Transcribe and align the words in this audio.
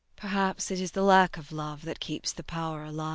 ]Perhaps 0.15 0.71
it 0.71 0.81
is 0.81 0.93
the 0.93 1.03
lack 1.03 1.37
of 1.37 1.51
love 1.51 1.83
that 1.83 1.99
keeps 1.99 2.33
the 2.33 2.41
power 2.43 2.83
alive. 2.83 3.09